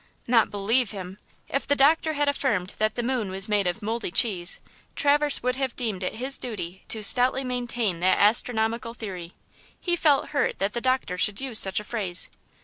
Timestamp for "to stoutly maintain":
6.87-7.99